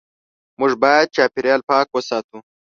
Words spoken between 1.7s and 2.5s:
وساتو.